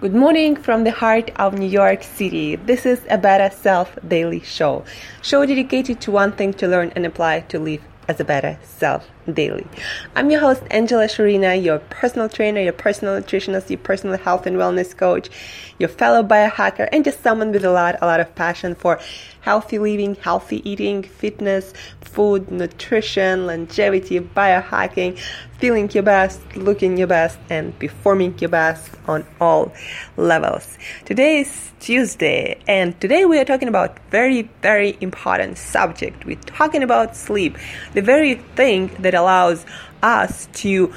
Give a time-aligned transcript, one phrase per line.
[0.00, 2.54] Good morning from the heart of New York City.
[2.54, 4.84] This is a Better Self Daily Show.
[5.22, 9.10] Show dedicated to one thing to learn and apply to live as a better self
[9.34, 9.66] daily.
[10.14, 14.56] I'm your host, Angela Shurina, your personal trainer, your personal nutritionist, your personal health and
[14.56, 15.28] wellness coach,
[15.78, 19.00] your fellow biohacker, and just someone with a lot, a lot of passion for
[19.40, 25.18] healthy living, healthy eating, fitness, food, nutrition, longevity, biohacking,
[25.58, 29.72] feeling your best, looking your best, and performing your best on all
[30.16, 30.78] levels.
[31.04, 36.24] Today is Tuesday, and today we are talking about very, very important subject.
[36.24, 37.56] We're talking about sleep,
[37.94, 39.66] the very thing that allows
[40.02, 40.92] us to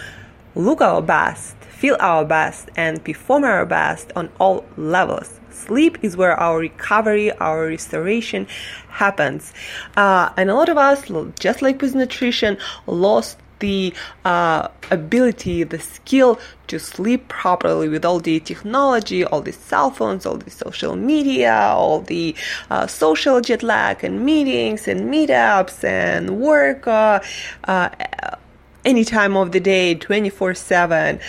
[0.56, 5.40] look our best, feel our best, and perform our best on all levels.
[5.50, 8.48] Sleep is where our recovery, our restoration
[8.90, 9.54] happens.
[9.98, 12.58] Uh, and a lot of us, just like with nutrition,
[12.88, 13.94] lost the
[14.26, 20.26] uh, ability, the skill to sleep properly with all the technology, all the cell phones,
[20.26, 22.36] all the social media, all the
[22.70, 26.88] uh, social jet lag and meetings and meetups and work.
[26.88, 27.20] Uh,
[27.66, 27.90] uh
[28.84, 31.20] any time of the day 24 uh, 7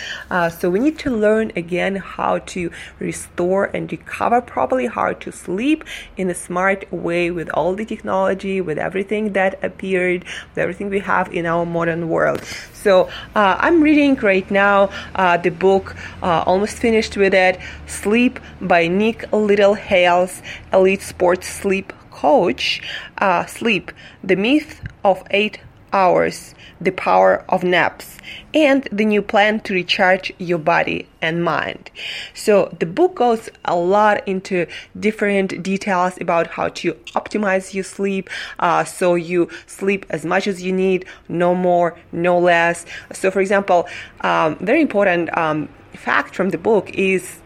[0.49, 5.83] so we need to learn again how to restore and recover properly how to sleep
[6.17, 10.99] in a smart way with all the technology with everything that appeared with everything we
[10.99, 12.43] have in our modern world.
[12.73, 18.39] So uh, i'm reading right now uh, the book uh, almost finished with it sleep
[18.61, 20.41] by nick littlehales
[20.73, 22.81] elite sports sleep coach.
[23.17, 23.91] Uh, sleep
[24.23, 25.59] the myth of eight
[25.93, 28.17] hours, the power of naps,
[28.53, 31.89] and the new plan to recharge your body and mind.
[32.33, 34.67] So the book goes a lot into
[34.99, 40.61] different details about how to optimize your sleep, uh, so you sleep as much as
[40.61, 42.85] you need, no more, no less.
[43.13, 43.87] So, for example,
[44.21, 47.39] um, very important um, fact from the book is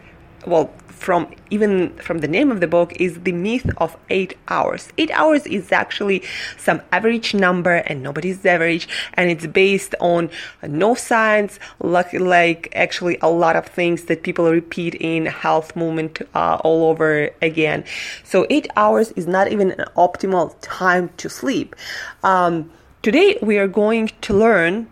[0.46, 4.88] well from even from the name of the book is the myth of eight hours.
[4.98, 6.22] Eight hours is actually
[6.56, 10.28] some average number and nobody's average and it's based on
[10.62, 16.20] no science, like, like actually a lot of things that people repeat in health movement
[16.34, 17.84] uh, all over again.
[18.24, 21.76] So eight hours is not even an optimal time to sleep.
[22.22, 22.70] Um,
[23.02, 24.88] today we are going to learn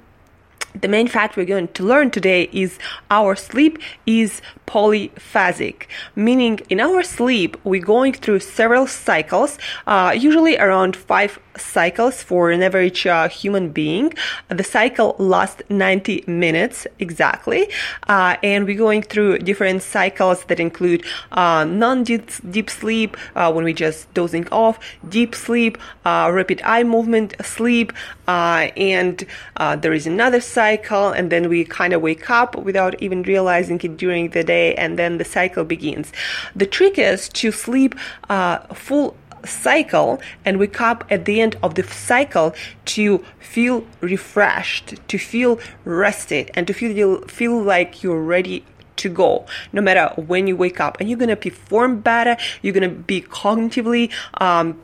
[0.80, 2.78] the main fact we're going to learn today is
[3.10, 10.56] our sleep is polyphasic, meaning in our sleep we're going through several cycles, uh, usually
[10.58, 14.12] around five cycles for an average uh, human being.
[14.48, 17.68] The cycle lasts 90 minutes exactly,
[18.08, 23.64] uh, and we're going through different cycles that include uh, non-deep deep sleep uh, when
[23.64, 24.78] we're just dozing off,
[25.08, 27.92] deep sleep, uh, rapid eye movement sleep,
[28.26, 33.80] and there is another cycle and then we kind of wake up without even realizing
[33.82, 36.12] it during the day and then the cycle begins.
[36.54, 37.94] The trick is to sleep
[38.28, 39.16] uh, full
[39.46, 42.54] cycle and wake up at the end of the cycle
[42.86, 48.64] to feel refreshed, to feel rested, and to feel feel like you're ready
[48.96, 50.98] to go no matter when you wake up.
[51.00, 54.80] And you're to perform better you're to be cognitively um,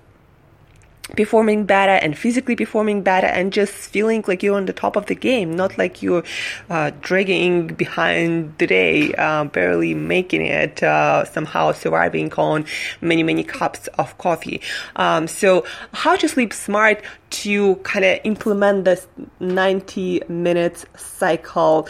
[1.17, 5.07] performing better and physically performing better and just feeling like you're on the top of
[5.07, 6.25] the game, not like you're
[6.71, 12.65] uh, dragging behind the day, uh, barely making it, uh, somehow surviving on
[13.01, 14.61] many, many cups of coffee.
[14.97, 19.07] Um, so, how to sleep smart to kind of implement this
[19.41, 21.89] 90 minutes cycle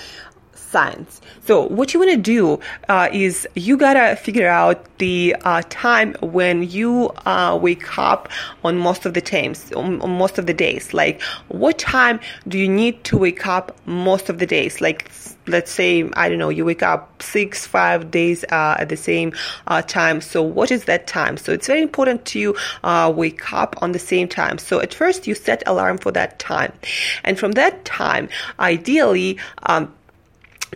[0.72, 1.20] science.
[1.44, 6.14] So what you want to do uh, is you gotta figure out the uh, time
[6.22, 8.28] when you uh, wake up
[8.64, 10.94] on most of the times, on, most of the days.
[10.94, 12.18] Like what time
[12.48, 14.80] do you need to wake up most of the days?
[14.80, 15.10] Like
[15.46, 19.32] let's say I don't know, you wake up six, five days uh, at the same
[19.66, 20.20] uh, time.
[20.20, 21.36] So what is that time?
[21.36, 24.58] So it's very important to uh, wake up on the same time.
[24.58, 26.72] So at first you set alarm for that time,
[27.24, 28.28] and from that time,
[28.58, 29.38] ideally.
[29.64, 29.92] Um,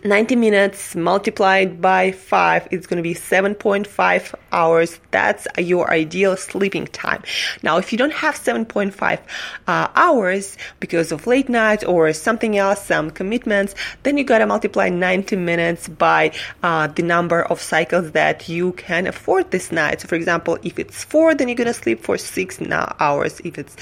[0.03, 4.99] 90 minutes multiplied by 5 is going to be 7.5 hours.
[5.09, 7.23] That's your ideal sleeping time.
[7.63, 9.19] Now if you don't have 7.5
[9.67, 13.73] uh, hours because of late nights or something else some commitments
[14.03, 18.73] then you got to multiply 90 minutes by uh, the number of cycles that you
[18.73, 20.01] can afford this night.
[20.01, 22.61] So for example if it's 4 then you're going to sleep for 6
[22.99, 23.39] hours.
[23.41, 23.75] If it's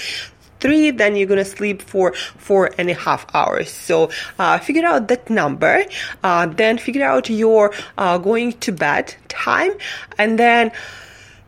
[0.59, 3.69] three, then you're gonna sleep for four and a half hours.
[3.69, 4.09] So
[4.39, 5.85] uh, figure out that number,
[6.23, 9.71] uh, then figure out your uh, going to bed time,
[10.17, 10.71] and then.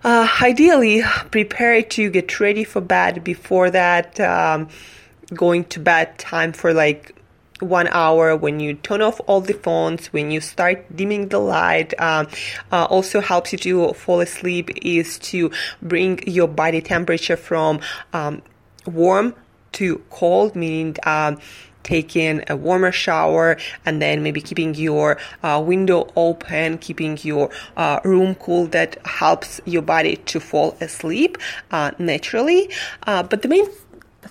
[0.03, 1.01] Uh, ideally,
[1.31, 4.69] prepare to get ready for bed before that um,
[5.33, 7.17] going to bed time for like
[7.59, 11.99] one hour when you turn off all the phones when you start dimming the light
[11.99, 12.27] um,
[12.71, 15.49] uh, also helps you to fall asleep is to
[15.81, 17.79] bring your body temperature from
[18.13, 18.41] um,
[18.87, 19.35] warm
[19.73, 21.37] to cold meaning um,
[21.87, 27.99] taking a warmer shower and then maybe keeping your uh, window open, keeping your uh,
[28.03, 31.37] room cool that helps your body to fall asleep
[31.71, 32.69] uh, naturally.
[33.03, 33.65] Uh, but the main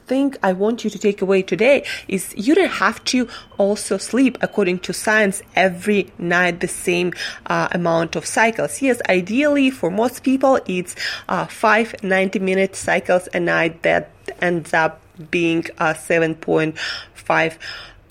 [0.06, 4.36] thing I want you to take away today is you don't have to also sleep
[4.42, 7.14] according to science every night the same
[7.46, 8.82] uh, amount of cycles.
[8.82, 10.94] Yes, ideally for most people it's
[11.28, 14.10] uh, five 90 minute cycles a night that
[14.40, 15.00] ends up
[15.30, 17.58] being uh, 7.5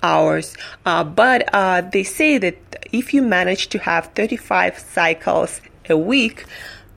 [0.02, 0.56] hours.
[0.86, 2.58] Uh, but uh, they say that
[2.92, 6.46] if you manage to have 35 cycles a week,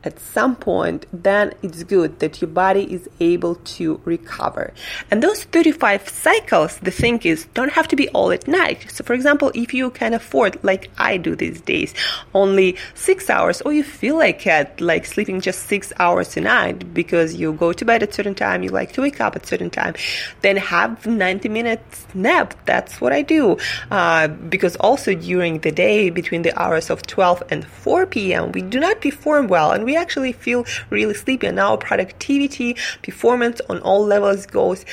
[0.04, 4.72] at some point, then it's good that your body is able to recover.
[5.10, 8.86] And those 35 cycles, the thing is, don't have to be all at night.
[8.90, 11.94] So, for example, if you can afford, like I do these days,
[12.32, 16.94] only six hours, or you feel like it, like sleeping just six hours a night
[16.94, 19.70] because you go to bed at certain time, you like to wake up at certain
[19.70, 19.94] time,
[20.42, 22.54] then have 90 minutes nap.
[22.66, 23.56] That's what I do.
[23.90, 28.62] Uh, because also during the day, between the hours of 12 and 4 p.m., we
[28.62, 33.79] do not perform well and we actually feel really sleepy and our productivity performance on
[33.81, 34.85] all levels goes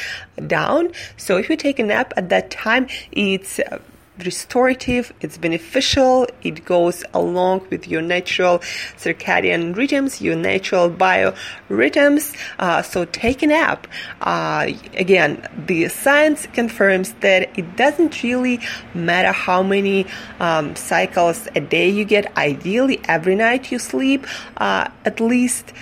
[0.48, 0.92] down.
[1.18, 3.80] So if you take a nap at that time it's uh,
[4.24, 8.60] restorative, it's beneficial, it goes along with your natural
[8.98, 12.36] circadian rhythms, your natural biorhythms.
[12.60, 13.88] Uh, so take a nap.
[14.22, 18.60] Uh, again, the science confirms that it doesn't really
[18.94, 20.06] matter how many
[20.40, 22.36] um, cycles a day you get.
[22.38, 24.26] Ideally, every night you sleep
[24.58, 25.74] uh, at least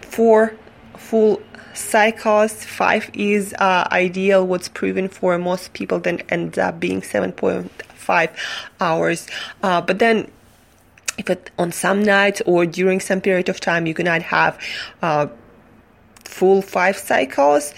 [0.00, 0.54] four
[0.96, 1.40] full
[1.76, 2.64] cycles.
[2.64, 4.46] Five is uh, ideal.
[4.46, 8.30] What's proven for most people then ends up being 7.5
[8.80, 9.26] hours.
[9.62, 10.30] Uh, but then
[11.18, 14.58] if it on some nights or during some period of time you cannot have
[15.02, 15.26] uh,
[16.24, 17.72] full five cycles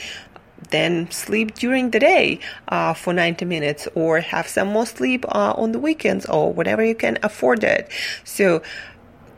[0.70, 5.54] then sleep during the day uh, for 90 minutes or have some more sleep uh,
[5.56, 7.90] on the weekends or whenever you can afford it
[8.24, 8.60] so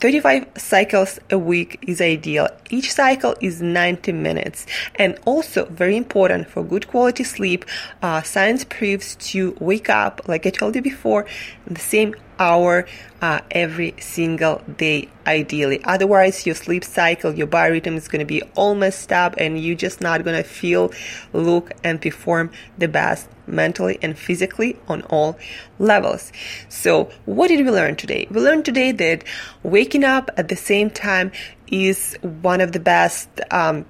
[0.01, 2.49] 35 cycles a week is ideal.
[2.71, 4.65] Each cycle is 90 minutes.
[4.95, 7.67] And also, very important for good quality sleep,
[8.01, 11.27] uh, science proves to wake up, like I told you before,
[11.67, 12.87] the same hour
[13.21, 15.85] uh, every single day, ideally.
[15.85, 19.77] Otherwise, your sleep cycle, your biorhythm is going to be all messed up and you're
[19.77, 20.91] just not going to feel,
[21.33, 25.39] look, and perform the best mentally and physically on all
[25.79, 26.33] levels.
[26.69, 28.27] So, what did we learn today?
[28.31, 29.25] We learned today that
[29.63, 31.31] waking up at the same time
[31.69, 33.29] is one of the best.
[33.51, 33.85] Um,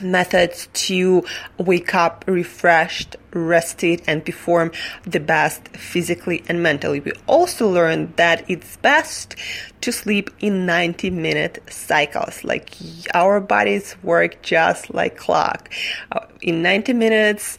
[0.00, 1.24] methods to
[1.58, 4.72] wake up refreshed, rested, and perform
[5.04, 7.00] the best physically and mentally.
[7.00, 9.36] We also learned that it's best
[9.80, 12.44] to sleep in 90 minute cycles.
[12.44, 12.74] Like
[13.14, 15.70] our bodies work just like clock.
[16.12, 17.58] Uh, in 90 minutes,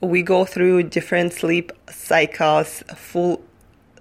[0.00, 3.42] we go through different sleep cycles, full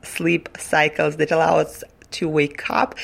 [0.03, 2.95] sleep cycles that allow us to wake up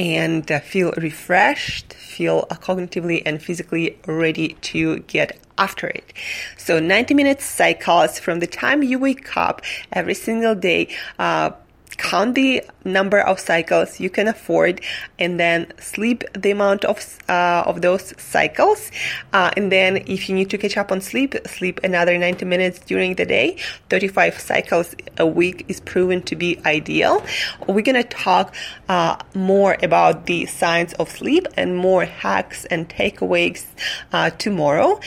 [0.00, 6.14] and feel refreshed, feel cognitively and physically ready to get after it.
[6.56, 9.60] So 90 minutes cycles from the time you wake up
[9.92, 10.88] every single day.
[11.18, 11.50] Uh,
[11.96, 14.80] count the number of cycles you can afford
[15.18, 18.90] and then sleep the amount of uh, of those cycles.
[19.32, 22.78] Uh, and then if you need to catch up on sleep sleep another 90 minutes
[22.80, 23.56] during the day.
[23.88, 27.24] 35 cycles a week is proven to be ideal.
[27.66, 28.54] We're going to talk
[28.88, 33.66] uh, more about the science of sleep and more hacks and takeaways
[34.12, 35.00] uh, tomorrow.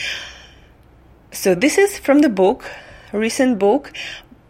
[1.31, 2.65] So this is from the book
[3.13, 3.93] recent book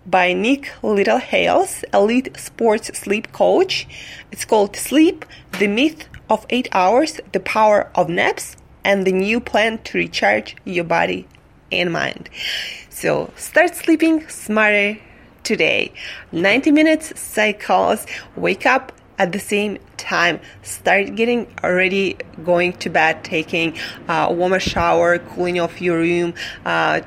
[0.05, 3.87] by Nick Littlehales, elite sports sleep coach.
[4.31, 5.25] It's called Sleep,
[5.59, 10.55] the Myth of 8 Hours, the Power of Naps, and the New Plan to Recharge
[10.65, 11.27] Your Body
[11.71, 12.29] and Mind.
[12.89, 14.97] So start sleeping smarter
[15.43, 15.93] today.
[16.31, 18.05] 90 minutes cycles,
[18.35, 23.77] wake up at the same time start getting already going to bed taking
[24.09, 26.33] a warmer shower cooling off your room
[26.65, 26.99] uh,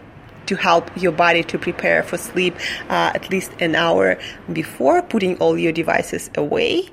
[0.46, 2.54] to help your body to prepare for sleep
[2.88, 4.18] uh, at least an hour
[4.52, 6.88] before putting all your devices away.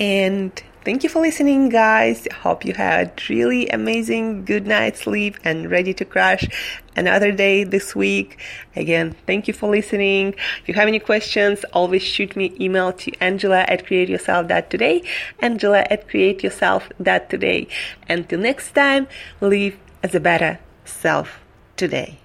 [0.00, 0.52] And
[0.84, 2.28] thank you for listening, guys.
[2.42, 6.48] Hope you had really amazing good night's sleep and ready to crash
[6.96, 8.38] another day this week.
[8.76, 10.34] Again, thank you for listening.
[10.62, 15.02] If you have any questions, always shoot me email to angela at createyourself.today,
[15.40, 17.68] angela at createyourself.today.
[18.08, 19.08] Until next time,
[19.40, 21.40] live as a better self
[21.76, 22.18] today.